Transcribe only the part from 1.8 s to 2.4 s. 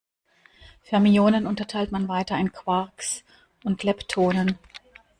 man weiter